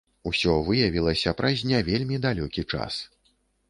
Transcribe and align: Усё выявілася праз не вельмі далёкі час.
Усё 0.29 0.55
выявілася 0.69 1.35
праз 1.43 1.63
не 1.75 1.85
вельмі 1.93 2.21
далёкі 2.27 2.69
час. 2.75 2.93